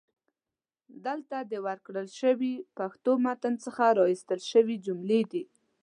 [1.05, 5.43] دلته د ورکړل شوي پښتو متن څخه را ایستل شوي جملې دي: